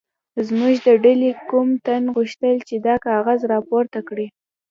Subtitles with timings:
[0.47, 4.27] زموږ د ډلې کوم تن غوښتل چې دا کاغذ راپورته کړي.